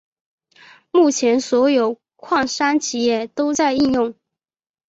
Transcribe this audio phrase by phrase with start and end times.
[0.89, 4.15] 目前所有的矿山企业都在应用。